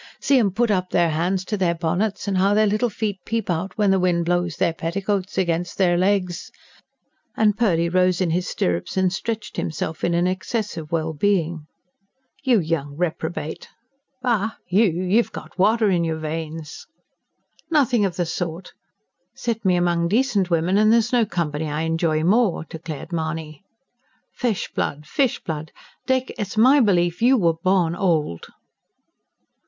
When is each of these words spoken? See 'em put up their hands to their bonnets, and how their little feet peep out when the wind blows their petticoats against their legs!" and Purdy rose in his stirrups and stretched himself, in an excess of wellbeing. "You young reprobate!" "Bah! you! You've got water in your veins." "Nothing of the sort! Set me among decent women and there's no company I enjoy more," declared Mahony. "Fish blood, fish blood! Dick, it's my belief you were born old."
See 0.19 0.39
'em 0.39 0.49
put 0.49 0.71
up 0.71 0.89
their 0.89 1.11
hands 1.11 1.45
to 1.45 1.57
their 1.57 1.75
bonnets, 1.75 2.27
and 2.27 2.39
how 2.39 2.55
their 2.55 2.65
little 2.65 2.89
feet 2.89 3.19
peep 3.23 3.51
out 3.51 3.77
when 3.77 3.91
the 3.91 3.99
wind 3.99 4.25
blows 4.25 4.55
their 4.55 4.73
petticoats 4.73 5.37
against 5.37 5.77
their 5.77 5.95
legs!" 5.95 6.51
and 7.37 7.55
Purdy 7.55 7.87
rose 7.87 8.19
in 8.19 8.31
his 8.31 8.47
stirrups 8.49 8.97
and 8.97 9.13
stretched 9.13 9.57
himself, 9.57 10.03
in 10.03 10.15
an 10.15 10.25
excess 10.25 10.75
of 10.75 10.91
wellbeing. 10.91 11.67
"You 12.43 12.59
young 12.59 12.95
reprobate!" 12.97 13.67
"Bah! 14.23 14.53
you! 14.67 14.85
You've 14.85 15.31
got 15.31 15.59
water 15.59 15.91
in 15.91 16.03
your 16.03 16.17
veins." 16.17 16.87
"Nothing 17.69 18.03
of 18.03 18.15
the 18.15 18.25
sort! 18.25 18.73
Set 19.35 19.63
me 19.63 19.75
among 19.75 20.07
decent 20.07 20.49
women 20.49 20.79
and 20.79 20.91
there's 20.91 21.13
no 21.13 21.27
company 21.27 21.69
I 21.69 21.81
enjoy 21.83 22.23
more," 22.23 22.63
declared 22.65 23.11
Mahony. 23.13 23.61
"Fish 24.33 24.67
blood, 24.73 25.05
fish 25.05 25.43
blood! 25.43 25.71
Dick, 26.07 26.33
it's 26.39 26.57
my 26.57 26.79
belief 26.79 27.21
you 27.21 27.37
were 27.37 27.53
born 27.53 27.95
old." 27.95 28.47